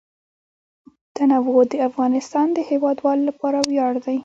تنوع 1.15 1.61
د 1.71 1.73
افغانستان 1.89 2.47
د 2.53 2.57
هیوادوالو 2.69 3.27
لپاره 3.29 3.57
ویاړ 3.69 3.93
دی. 4.05 4.17